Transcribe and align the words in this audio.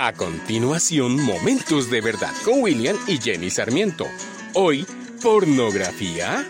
A 0.00 0.12
continuación, 0.12 1.20
Momentos 1.20 1.90
de 1.90 2.00
Verdad 2.00 2.32
con 2.44 2.62
William 2.62 2.96
y 3.08 3.18
Jenny 3.20 3.50
Sarmiento. 3.50 4.06
Hoy, 4.54 4.86
pornografía. 5.20 6.48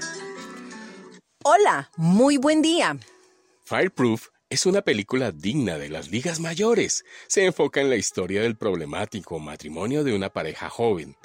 Hola, 1.43 1.91
muy 1.96 2.37
buen 2.37 2.61
día. 2.61 2.98
Fireproof 3.64 4.29
es 4.50 4.66
una 4.66 4.82
película 4.82 5.32
digna 5.32 5.79
de 5.79 5.89
las 5.89 6.11
ligas 6.11 6.41
mayores. 6.41 7.07
Se 7.27 7.46
enfoca 7.46 7.80
en 7.80 7.89
la 7.89 7.96
historia 7.96 8.43
del 8.43 8.59
problemático 8.59 9.39
matrimonio 9.39 10.05
de 10.05 10.15
una 10.15 10.29
pareja 10.29 10.69
joven. 10.69 11.17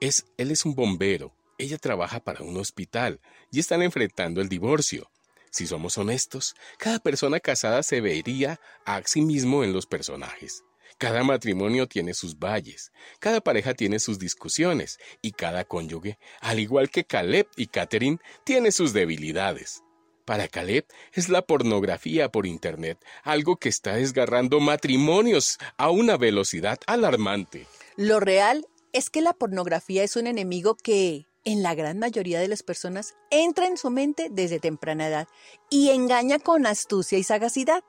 Es, 0.00 0.24
él 0.38 0.50
es 0.50 0.64
un 0.64 0.74
bombero, 0.74 1.34
ella 1.58 1.76
trabaja 1.76 2.20
para 2.20 2.42
un 2.42 2.56
hospital 2.56 3.20
y 3.52 3.60
están 3.60 3.82
enfrentando 3.82 4.40
el 4.40 4.48
divorcio. 4.48 5.10
Si 5.50 5.66
somos 5.66 5.98
honestos, 5.98 6.54
cada 6.78 6.98
persona 6.98 7.40
casada 7.40 7.82
se 7.82 8.00
vería 8.00 8.58
a 8.86 9.02
sí 9.04 9.20
mismo 9.20 9.64
en 9.64 9.74
los 9.74 9.84
personajes. 9.84 10.64
Cada 10.98 11.22
matrimonio 11.22 11.86
tiene 11.86 12.12
sus 12.12 12.40
valles, 12.40 12.90
cada 13.20 13.40
pareja 13.40 13.72
tiene 13.72 14.00
sus 14.00 14.18
discusiones 14.18 14.98
y 15.22 15.30
cada 15.30 15.64
cónyuge, 15.64 16.18
al 16.40 16.58
igual 16.58 16.90
que 16.90 17.04
Caleb 17.04 17.46
y 17.56 17.68
Catherine, 17.68 18.18
tiene 18.42 18.72
sus 18.72 18.92
debilidades. 18.92 19.84
Para 20.24 20.48
Caleb 20.48 20.86
es 21.12 21.28
la 21.28 21.42
pornografía 21.42 22.32
por 22.32 22.46
Internet 22.46 22.98
algo 23.22 23.58
que 23.58 23.68
está 23.68 23.94
desgarrando 23.94 24.58
matrimonios 24.58 25.58
a 25.76 25.90
una 25.90 26.16
velocidad 26.16 26.80
alarmante. 26.88 27.68
Lo 27.96 28.18
real 28.18 28.66
es 28.92 29.08
que 29.08 29.20
la 29.20 29.34
pornografía 29.34 30.02
es 30.02 30.16
un 30.16 30.26
enemigo 30.26 30.74
que, 30.74 31.28
en 31.44 31.62
la 31.62 31.76
gran 31.76 32.00
mayoría 32.00 32.40
de 32.40 32.48
las 32.48 32.64
personas, 32.64 33.14
entra 33.30 33.68
en 33.68 33.76
su 33.76 33.90
mente 33.90 34.30
desde 34.32 34.58
temprana 34.58 35.06
edad 35.06 35.28
y 35.70 35.90
engaña 35.90 36.40
con 36.40 36.66
astucia 36.66 37.18
y 37.18 37.22
sagacidad. 37.22 37.84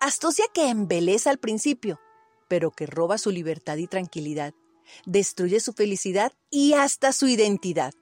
Astucia 0.00 0.44
que 0.52 0.68
embeleza 0.68 1.30
al 1.30 1.38
principio, 1.38 1.98
pero 2.48 2.70
que 2.70 2.86
roba 2.86 3.18
su 3.18 3.30
libertad 3.30 3.76
y 3.76 3.86
tranquilidad, 3.86 4.54
destruye 5.04 5.60
su 5.60 5.72
felicidad 5.72 6.32
y 6.50 6.74
hasta 6.74 7.12
su 7.12 7.28
identidad. 7.28 7.94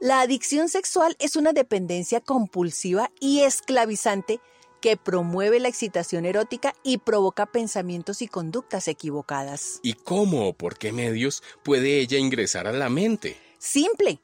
La 0.00 0.20
adicción 0.22 0.68
sexual 0.68 1.14
es 1.18 1.36
una 1.36 1.52
dependencia 1.52 2.20
compulsiva 2.20 3.10
y 3.20 3.40
esclavizante 3.40 4.40
que 4.80 4.96
promueve 4.96 5.60
la 5.60 5.68
excitación 5.68 6.24
erótica 6.24 6.74
y 6.82 6.98
provoca 6.98 7.46
pensamientos 7.46 8.22
y 8.22 8.28
conductas 8.28 8.88
equivocadas. 8.88 9.78
¿Y 9.82 9.92
cómo 9.92 10.48
o 10.48 10.52
por 10.54 10.78
qué 10.78 10.92
medios 10.92 11.42
puede 11.62 12.00
ella 12.00 12.18
ingresar 12.18 12.66
a 12.66 12.72
la 12.72 12.88
mente? 12.88 13.36
Simple. 13.58 14.20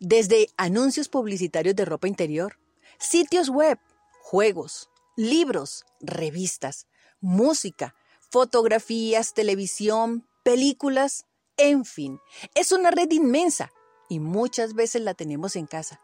Desde 0.00 0.48
anuncios 0.56 1.08
publicitarios 1.08 1.76
de 1.76 1.84
ropa 1.84 2.08
interior, 2.08 2.58
sitios 2.98 3.48
web, 3.48 3.78
juegos, 4.20 4.90
libros, 5.16 5.84
revistas, 6.00 6.88
música, 7.20 7.94
fotografías, 8.34 9.32
televisión, 9.32 10.26
películas, 10.42 11.24
en 11.56 11.84
fin, 11.84 12.18
es 12.56 12.72
una 12.72 12.90
red 12.90 13.08
inmensa 13.12 13.70
y 14.08 14.18
muchas 14.18 14.74
veces 14.74 15.02
la 15.02 15.14
tenemos 15.14 15.54
en 15.54 15.66
casa. 15.66 16.00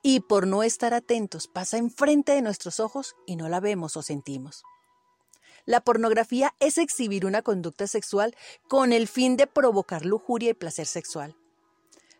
Y 0.00 0.20
por 0.20 0.46
no 0.46 0.62
estar 0.62 0.94
atentos 0.94 1.48
pasa 1.48 1.78
enfrente 1.78 2.34
de 2.34 2.40
nuestros 2.40 2.78
ojos 2.78 3.16
y 3.26 3.34
no 3.34 3.48
la 3.48 3.58
vemos 3.58 3.96
o 3.96 4.02
sentimos. 4.02 4.62
La 5.66 5.80
pornografía 5.80 6.54
es 6.60 6.78
exhibir 6.78 7.26
una 7.26 7.42
conducta 7.42 7.88
sexual 7.88 8.36
con 8.68 8.92
el 8.92 9.08
fin 9.08 9.36
de 9.36 9.48
provocar 9.48 10.06
lujuria 10.06 10.50
y 10.50 10.54
placer 10.54 10.86
sexual. 10.86 11.36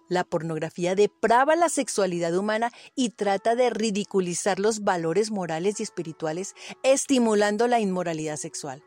La 0.09 0.25
pornografía 0.25 0.97
deprava 0.97 1.55
la 1.55 1.69
sexualidad 1.69 2.37
humana 2.37 2.73
y 2.97 3.11
trata 3.11 3.55
de 3.55 3.71
ridiculizar 3.71 4.59
los 4.59 4.83
valores 4.83 5.31
morales 5.31 5.79
y 5.79 5.85
espirituales, 5.85 6.57
estimulando 6.83 7.69
la 7.69 7.79
inmoralidad 7.79 8.39
sexual. 8.39 8.83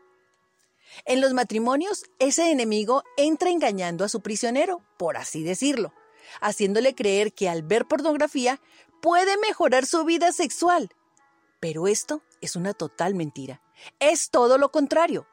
En 1.04 1.20
los 1.20 1.32
matrimonios, 1.32 2.04
ese 2.18 2.50
enemigo 2.50 3.02
entra 3.16 3.50
engañando 3.50 4.04
a 4.04 4.08
su 4.08 4.20
prisionero, 4.20 4.82
por 4.96 5.16
así 5.16 5.42
decirlo, 5.42 5.92
haciéndole 6.40 6.94
creer 6.94 7.32
que 7.32 7.48
al 7.48 7.62
ver 7.62 7.86
pornografía 7.86 8.60
puede 9.02 9.36
mejorar 9.38 9.86
su 9.86 10.04
vida 10.04 10.32
sexual. 10.32 10.90
Pero 11.60 11.86
esto 11.86 12.22
es 12.40 12.56
una 12.56 12.74
total 12.74 13.14
mentira. 13.14 13.62
Es 14.00 14.30
todo 14.30 14.58
lo 14.58 14.70
contrario. 14.70 15.26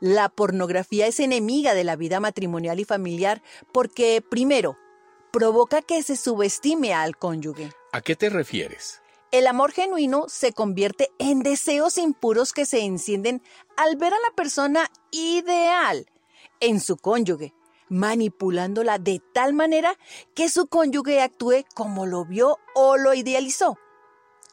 La 0.00 0.28
pornografía 0.28 1.06
es 1.06 1.20
enemiga 1.20 1.74
de 1.74 1.84
la 1.84 1.96
vida 1.96 2.20
matrimonial 2.20 2.80
y 2.80 2.84
familiar 2.84 3.42
porque, 3.72 4.22
primero, 4.22 4.78
provoca 5.30 5.82
que 5.82 6.02
se 6.02 6.16
subestime 6.16 6.94
al 6.94 7.16
cónyuge. 7.16 7.72
¿A 7.92 8.00
qué 8.00 8.16
te 8.16 8.30
refieres? 8.30 9.02
El 9.32 9.46
amor 9.46 9.70
genuino 9.70 10.28
se 10.28 10.52
convierte 10.52 11.10
en 11.18 11.40
deseos 11.44 11.98
impuros 11.98 12.52
que 12.52 12.66
se 12.66 12.80
encienden 12.80 13.42
al 13.76 13.94
ver 13.94 14.12
a 14.12 14.18
la 14.18 14.34
persona 14.34 14.90
ideal 15.12 16.10
en 16.58 16.80
su 16.80 16.96
cónyuge, 16.96 17.54
manipulándola 17.88 18.98
de 18.98 19.22
tal 19.32 19.54
manera 19.54 19.96
que 20.34 20.48
su 20.48 20.66
cónyuge 20.66 21.20
actúe 21.20 21.64
como 21.74 22.06
lo 22.06 22.24
vio 22.24 22.58
o 22.74 22.96
lo 22.96 23.14
idealizó. 23.14 23.78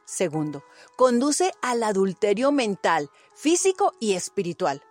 Segundo, 0.05 0.63
conduce 0.95 1.51
al 1.63 1.81
adulterio 1.81 2.51
mental, 2.51 3.09
físico 3.35 3.93
y 3.99 4.13
espiritual. 4.13 4.83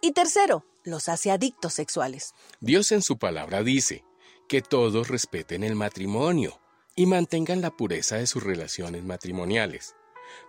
Y 0.00 0.12
tercero, 0.12 0.64
los 0.84 1.08
hace 1.08 1.32
adictos 1.32 1.74
sexuales. 1.74 2.32
Dios 2.60 2.92
en 2.92 3.02
su 3.02 3.18
palabra 3.18 3.64
dice 3.64 4.04
que 4.46 4.62
todos 4.62 5.08
respeten 5.08 5.64
el 5.64 5.74
matrimonio 5.74 6.60
y 6.96 7.06
mantengan 7.06 7.60
la 7.60 7.70
pureza 7.70 8.16
de 8.16 8.26
sus 8.26 8.42
relaciones 8.42 9.04
matrimoniales, 9.04 9.94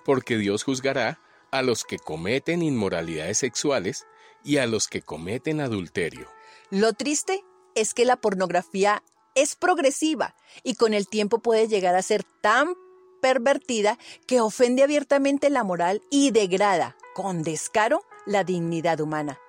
porque 0.06 0.38
Dios 0.38 0.64
juzgará 0.64 1.22
a 1.52 1.62
los 1.62 1.84
que 1.84 2.00
cometen 2.00 2.62
inmoralidades 2.62 3.38
sexuales 3.38 4.08
y 4.44 4.58
a 4.58 4.66
los 4.66 4.88
que 4.88 5.02
cometen 5.02 5.60
adulterio. 5.60 6.28
Lo 6.72 6.94
triste 6.94 7.44
es 7.76 7.94
que 7.94 8.06
la 8.06 8.16
pornografía 8.16 9.04
es 9.36 9.56
progresiva 9.56 10.36
y 10.64 10.76
con 10.76 10.94
el 10.94 11.08
tiempo 11.08 11.40
puede 11.40 11.68
llegar 11.68 11.96
a 11.96 12.02
ser 12.02 12.24
tan 12.42 12.74
pervertida 13.22 13.98
que 14.26 14.42
ofende 14.42 14.84
abiertamente 14.84 15.50
la 15.50 15.64
moral 15.64 16.02
y 16.10 16.32
degrada 16.32 16.96
con 17.14 17.44
descaro 17.44 18.04
la 18.26 18.44
dignidad 18.44 19.00
humana. 19.00 19.40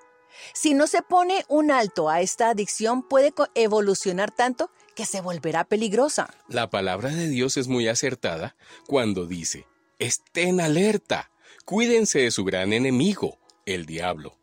Si 0.52 0.74
no 0.74 0.86
se 0.86 1.02
pone 1.02 1.44
un 1.48 1.70
alto 1.70 2.08
a 2.08 2.20
esta 2.20 2.50
adicción 2.50 3.02
puede 3.02 3.32
evolucionar 3.54 4.30
tanto 4.30 4.70
que 4.98 5.06
se 5.06 5.20
volverá 5.20 5.62
peligrosa. 5.62 6.28
La 6.48 6.70
palabra 6.70 7.10
de 7.10 7.28
Dios 7.28 7.56
es 7.56 7.68
muy 7.68 7.86
acertada 7.86 8.56
cuando 8.88 9.26
dice, 9.26 9.64
estén 10.00 10.60
alerta, 10.60 11.30
cuídense 11.64 12.18
de 12.18 12.32
su 12.32 12.44
gran 12.44 12.72
enemigo, 12.72 13.38
el 13.64 13.86
diablo, 13.86 14.36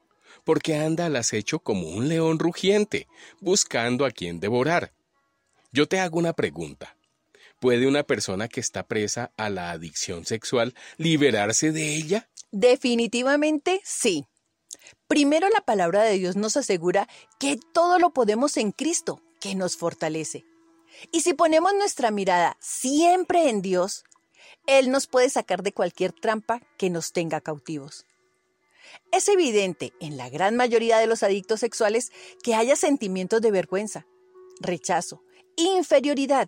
porque 0.46 0.78
anda 0.78 1.08
al 1.08 1.18
acecho 1.18 1.60
como 1.60 1.90
un 1.90 2.08
león 2.08 2.40
rugiente, 2.40 3.10
buscando 3.42 4.06
a 4.06 4.12
quien 4.12 4.40
devorar. 4.40 4.94
Yo 5.74 5.90
te 5.90 6.00
hago 6.00 6.20
una 6.20 6.32
pregunta. 6.32 6.96
¿Puede 7.60 7.86
una 7.86 8.04
persona 8.04 8.48
que 8.48 8.62
está 8.62 8.88
presa 8.88 9.34
a 9.36 9.50
la 9.50 9.72
adicción 9.72 10.26
sexual 10.26 10.74
liberarse 10.96 11.74
de 11.74 11.98
ella? 11.98 12.30
Definitivamente 12.54 13.82
sí. 13.84 14.26
Primero 15.08 15.50
la 15.50 15.60
palabra 15.60 16.04
de 16.04 16.18
Dios 16.18 16.38
nos 16.38 16.56
asegura 16.56 17.10
que 17.42 17.60
todo 17.74 18.00
lo 18.00 18.14
podemos 18.14 18.56
en 18.56 18.72
Cristo, 18.72 19.22
que 19.40 19.56
nos 19.56 19.78
fortalece. 19.78 20.46
Y 21.12 21.22
si 21.22 21.34
ponemos 21.34 21.74
nuestra 21.74 22.12
mirada 22.12 22.58
siempre 22.60 23.50
en 23.50 23.62
Dios, 23.62 24.04
Él 24.68 24.92
nos 24.92 25.08
puede 25.08 25.30
sacar 25.30 25.64
de 25.64 25.74
cualquier 25.74 26.12
trampa 26.12 26.62
que 26.78 26.90
nos 26.90 27.12
tenga 27.12 27.42
cautivos. 27.42 28.06
Es 29.12 29.28
evidente 29.28 29.94
en 30.00 30.18
la 30.18 30.30
gran 30.30 30.56
mayoría 30.56 30.98
de 30.98 31.08
los 31.08 31.24
adictos 31.24 31.60
sexuales 31.60 32.12
que 32.44 32.56
haya 32.56 32.76
sentimientos 32.76 33.42
de 33.42 33.52
vergüenza, 33.52 34.06
rechazo, 34.60 35.22
inferioridad, 35.58 36.48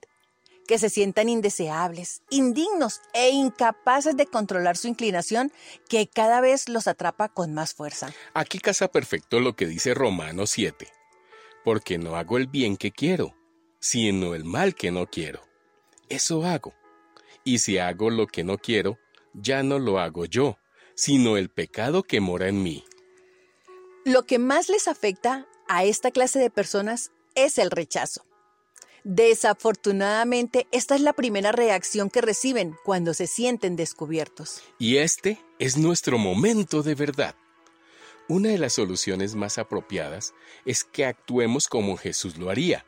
que 0.67 0.77
se 0.77 0.89
sientan 0.89 1.29
indeseables, 1.29 2.21
indignos 2.29 2.99
e 3.13 3.29
incapaces 3.29 4.17
de 4.17 4.25
controlar 4.27 4.75
su 4.75 4.89
inclinación 4.89 5.51
que 5.87 6.07
cada 6.07 6.41
vez 6.41 6.67
los 6.67 6.87
atrapa 6.87 7.29
con 7.29 7.53
más 7.53 7.73
fuerza. 7.73 8.13
Aquí 8.33 8.59
casa 8.59 8.89
perfecto 8.89 9.39
lo 9.39 9.55
que 9.55 9.65
dice 9.65 9.93
Romanos 9.93 10.49
7 10.51 10.96
porque 11.63 11.97
no 11.97 12.15
hago 12.15 12.37
el 12.37 12.47
bien 12.47 12.77
que 12.77 12.91
quiero, 12.91 13.35
sino 13.79 14.35
el 14.35 14.43
mal 14.43 14.75
que 14.75 14.91
no 14.91 15.07
quiero. 15.07 15.41
Eso 16.09 16.45
hago. 16.45 16.73
Y 17.43 17.59
si 17.59 17.77
hago 17.77 18.09
lo 18.09 18.27
que 18.27 18.43
no 18.43 18.57
quiero, 18.57 18.97
ya 19.33 19.63
no 19.63 19.79
lo 19.79 19.99
hago 19.99 20.25
yo, 20.25 20.57
sino 20.95 21.37
el 21.37 21.49
pecado 21.49 22.03
que 22.03 22.19
mora 22.19 22.47
en 22.47 22.63
mí. 22.63 22.83
Lo 24.05 24.25
que 24.25 24.39
más 24.39 24.69
les 24.69 24.87
afecta 24.87 25.47
a 25.67 25.83
esta 25.83 26.11
clase 26.11 26.39
de 26.39 26.49
personas 26.49 27.11
es 27.35 27.57
el 27.57 27.71
rechazo. 27.71 28.25
Desafortunadamente, 29.03 30.67
esta 30.71 30.95
es 30.95 31.01
la 31.01 31.13
primera 31.13 31.51
reacción 31.51 32.09
que 32.09 32.21
reciben 32.21 32.75
cuando 32.83 33.13
se 33.13 33.27
sienten 33.27 33.75
descubiertos. 33.75 34.61
Y 34.79 34.97
este 34.97 35.39
es 35.59 35.77
nuestro 35.77 36.17
momento 36.17 36.83
de 36.83 36.95
verdad. 36.95 37.35
Una 38.29 38.49
de 38.49 38.57
las 38.57 38.73
soluciones 38.73 39.35
más 39.35 39.57
apropiadas 39.57 40.33
es 40.65 40.83
que 40.83 41.05
actuemos 41.05 41.67
como 41.67 41.97
Jesús 41.97 42.37
lo 42.37 42.49
haría. 42.49 42.85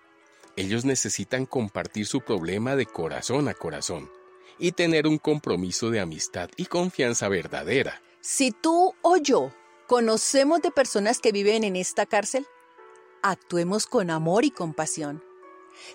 Ellos 0.55 0.83
necesitan 0.83 1.45
compartir 1.45 2.05
su 2.05 2.21
problema 2.21 2.75
de 2.75 2.85
corazón 2.85 3.47
a 3.47 3.53
corazón 3.53 4.11
y 4.57 4.73
tener 4.73 5.07
un 5.07 5.17
compromiso 5.17 5.89
de 5.89 6.01
amistad 6.01 6.49
y 6.57 6.65
confianza 6.65 7.29
verdadera. 7.29 8.01
Si 8.19 8.51
tú 8.51 8.93
o 9.01 9.17
yo 9.17 9.51
¿Conocemos 9.89 10.61
de 10.61 10.69
personas 10.69 11.17
que 11.17 11.31
viven 11.31 11.63
en 11.63 11.75
esta 11.75 12.05
cárcel? 12.05 12.45
Actuemos 13.23 13.87
con 13.87 14.11
amor 14.11 14.45
y 14.45 14.51
compasión. 14.51 15.23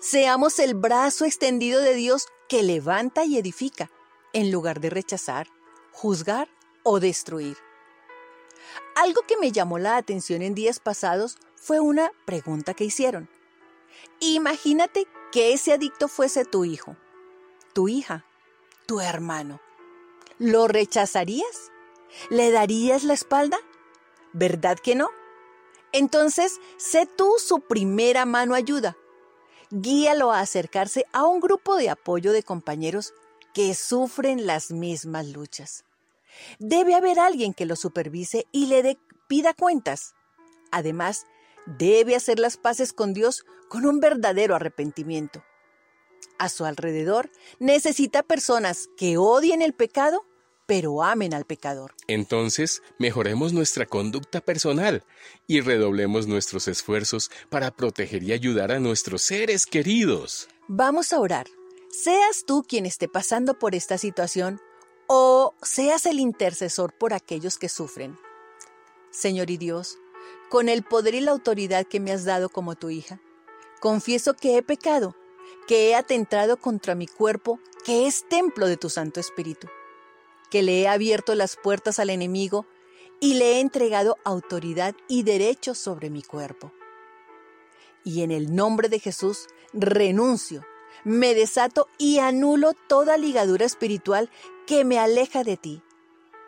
Seamos 0.01 0.59
el 0.59 0.73
brazo 0.73 1.23
extendido 1.23 1.79
de 1.79 1.93
Dios 1.93 2.27
que 2.49 2.61
levanta 2.61 3.23
y 3.23 3.37
edifica, 3.37 3.89
en 4.33 4.51
lugar 4.51 4.81
de 4.81 4.89
rechazar, 4.89 5.47
juzgar 5.93 6.49
o 6.83 6.99
destruir. 6.99 7.55
Algo 8.95 9.21
que 9.27 9.37
me 9.37 9.51
llamó 9.51 9.79
la 9.79 9.97
atención 9.97 10.41
en 10.41 10.55
días 10.55 10.79
pasados 10.79 11.37
fue 11.55 11.79
una 11.79 12.11
pregunta 12.25 12.73
que 12.73 12.85
hicieron. 12.85 13.29
Imagínate 14.19 15.07
que 15.31 15.53
ese 15.53 15.73
adicto 15.73 16.07
fuese 16.07 16.45
tu 16.45 16.65
hijo, 16.65 16.95
tu 17.73 17.87
hija, 17.87 18.25
tu 18.85 18.99
hermano. 19.01 19.59
¿Lo 20.37 20.67
rechazarías? 20.67 21.71
¿Le 22.29 22.51
darías 22.51 23.03
la 23.03 23.13
espalda? 23.13 23.57
¿Verdad 24.33 24.77
que 24.79 24.95
no? 24.95 25.09
Entonces, 25.91 26.59
sé 26.77 27.05
tú 27.05 27.35
su 27.37 27.61
primera 27.61 28.25
mano 28.25 28.53
ayuda. 28.53 28.97
Guíalo 29.71 30.31
a 30.31 30.41
acercarse 30.41 31.05
a 31.13 31.25
un 31.25 31.39
grupo 31.39 31.75
de 31.77 31.89
apoyo 31.89 32.31
de 32.31 32.43
compañeros 32.43 33.13
que 33.53 33.73
sufren 33.73 34.45
las 34.45 34.71
mismas 34.71 35.27
luchas. 35.27 35.85
Debe 36.59 36.95
haber 36.95 37.19
alguien 37.19 37.53
que 37.53 37.65
lo 37.65 37.75
supervise 37.75 38.47
y 38.51 38.67
le 38.67 38.97
pida 39.27 39.53
cuentas. 39.53 40.13
Además, 40.71 41.25
debe 41.65 42.15
hacer 42.15 42.39
las 42.39 42.57
paces 42.57 42.93
con 42.93 43.13
Dios 43.13 43.45
con 43.69 43.85
un 43.85 43.99
verdadero 43.99 44.55
arrepentimiento. 44.55 45.43
A 46.37 46.49
su 46.49 46.65
alrededor 46.65 47.29
necesita 47.59 48.23
personas 48.23 48.89
que 48.97 49.17
odien 49.17 49.61
el 49.61 49.73
pecado, 49.73 50.25
pero 50.65 51.03
amen 51.03 51.33
al 51.33 51.45
pecador. 51.45 51.93
Entonces, 52.07 52.81
mejoremos 52.97 53.53
nuestra 53.53 53.85
conducta 53.85 54.41
personal 54.41 55.03
y 55.47 55.61
redoblemos 55.61 56.27
nuestros 56.27 56.67
esfuerzos 56.67 57.31
para 57.49 57.71
proteger 57.71 58.23
y 58.23 58.33
ayudar 58.33 58.71
a 58.71 58.79
nuestros 58.79 59.21
seres 59.21 59.65
queridos. 59.65 60.49
Vamos 60.67 61.13
a 61.13 61.19
orar. 61.19 61.47
Seas 61.89 62.43
tú 62.45 62.65
quien 62.67 62.85
esté 62.85 63.07
pasando 63.07 63.57
por 63.57 63.75
esta 63.75 63.97
situación 63.97 64.59
o 65.07 65.53
seas 65.61 66.05
el 66.05 66.19
intercesor 66.19 66.93
por 66.93 67.13
aquellos 67.13 67.57
que 67.57 67.69
sufren. 67.69 68.17
Señor 69.11 69.49
y 69.49 69.57
Dios, 69.57 69.97
con 70.49 70.69
el 70.69 70.83
poder 70.83 71.15
y 71.15 71.21
la 71.21 71.31
autoridad 71.31 71.85
que 71.85 71.99
me 71.99 72.11
has 72.11 72.25
dado 72.25 72.49
como 72.49 72.75
tu 72.75 72.89
hija, 72.89 73.19
confieso 73.79 74.33
que 74.33 74.57
he 74.57 74.61
pecado, 74.61 75.15
que 75.67 75.89
he 75.89 75.95
atentado 75.95 76.57
contra 76.57 76.95
mi 76.95 77.07
cuerpo, 77.07 77.59
que 77.83 78.07
es 78.07 78.27
templo 78.27 78.67
de 78.67 78.77
tu 78.77 78.89
Santo 78.89 79.19
Espíritu, 79.19 79.67
que 80.49 80.63
le 80.63 80.81
he 80.81 80.87
abierto 80.87 81.35
las 81.35 81.55
puertas 81.55 81.99
al 81.99 82.09
enemigo 82.09 82.65
y 83.19 83.35
le 83.35 83.53
he 83.53 83.59
entregado 83.59 84.17
autoridad 84.23 84.95
y 85.07 85.23
derechos 85.23 85.77
sobre 85.77 86.09
mi 86.09 86.21
cuerpo. 86.21 86.71
Y 88.03 88.21
en 88.21 88.31
el 88.31 88.55
nombre 88.55 88.89
de 88.89 88.99
Jesús 88.99 89.47
renuncio, 89.73 90.65
me 91.03 91.33
desato 91.33 91.87
y 91.97 92.19
anulo 92.19 92.73
toda 92.87 93.17
ligadura 93.17 93.65
espiritual 93.65 94.29
que 94.65 94.85
me 94.85 94.99
aleja 94.99 95.43
de 95.43 95.57
ti. 95.57 95.81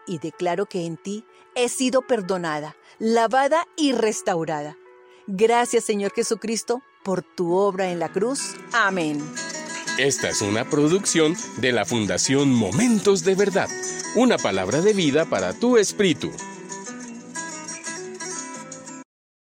Y 0.06 0.20
declaro 0.20 0.66
que 0.66 0.86
en 0.86 0.98
ti 0.98 1.26
he 1.56 1.70
sido 1.70 2.02
perdonada, 2.02 2.76
lavada 3.00 3.68
y 3.76 3.92
restaurada. 3.92 4.78
Gracias 5.28 5.84
Señor 5.84 6.14
Jesucristo 6.14 6.82
por 7.04 7.22
tu 7.22 7.54
obra 7.54 7.90
en 7.92 8.00
la 8.00 8.10
cruz. 8.10 8.56
Amén. 8.74 9.22
Esta 9.98 10.30
es 10.30 10.42
una 10.42 10.70
producción 10.70 11.36
de 11.58 11.72
la 11.72 11.84
Fundación 11.84 12.54
Momentos 12.54 13.24
de 13.24 13.34
Verdad, 13.34 13.70
una 14.16 14.38
palabra 14.38 14.82
de 14.82 14.94
vida 14.94 15.26
para 15.26 15.54
tu 15.54 15.78
espíritu. 15.78 16.32